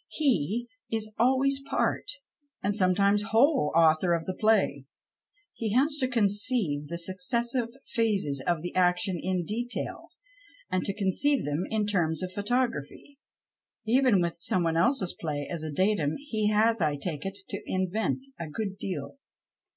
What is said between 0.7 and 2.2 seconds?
is always part,